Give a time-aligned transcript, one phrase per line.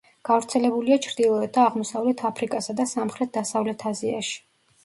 [0.27, 4.35] გავრცელებულია ჩრდილოეთ და აღმოსავლეთ აფრიკასა და სამხრეთ-დასავლეთ აზიაში.